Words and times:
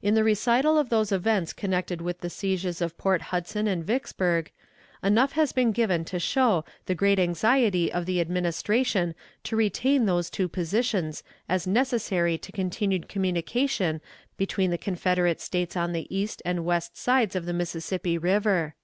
In 0.00 0.14
the 0.14 0.22
recital 0.22 0.78
of 0.78 0.88
those 0.88 1.10
events 1.10 1.52
connected 1.52 2.00
with 2.00 2.20
the 2.20 2.30
sieges 2.30 2.80
of 2.80 2.96
Port 2.96 3.20
Hudson 3.34 3.66
and 3.66 3.84
Vicksburg, 3.84 4.52
enough 5.02 5.32
has 5.32 5.50
been 5.52 5.72
given 5.72 6.04
to 6.04 6.20
show 6.20 6.64
the 6.86 6.94
great 6.94 7.18
anxiety 7.18 7.92
of 7.92 8.06
the 8.06 8.20
Administration 8.20 9.16
to 9.42 9.56
retain 9.56 10.06
those 10.06 10.30
two 10.30 10.46
positions 10.46 11.24
as 11.48 11.66
necessary 11.66 12.38
to 12.38 12.52
continued 12.52 13.08
communication 13.08 14.00
between 14.36 14.70
the 14.70 14.78
Confederate 14.78 15.40
States 15.40 15.76
on 15.76 15.92
the 15.92 16.06
east 16.16 16.40
and 16.44 16.64
west 16.64 16.96
sides 16.96 17.34
of 17.34 17.44
the 17.44 17.52
Mississippi 17.52 18.16
River. 18.16 18.76